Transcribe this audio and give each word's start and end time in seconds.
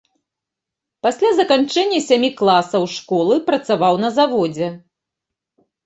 Пасля 1.07 1.29
заканчэння 1.41 1.99
сямі 2.09 2.33
класаў 2.41 2.83
школы 2.97 3.35
працаваў 3.53 3.93
на 4.09 4.15
заводзе. 4.21 4.67